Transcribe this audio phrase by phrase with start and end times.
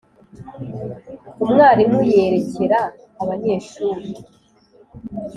[1.43, 2.79] umwarimu yerekera
[3.21, 4.09] abanyeshuri,